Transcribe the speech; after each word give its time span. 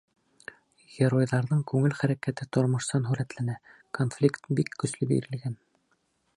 Геройҙарҙың 0.93 1.59
күңел 1.73 1.93
хәрәкәте 1.99 2.47
тормошсан 2.57 3.07
һүрәтләнә, 3.11 3.59
конфликт 4.01 4.53
бик 4.61 4.73
көслө 4.85 5.13
бирелгән. 5.15 5.59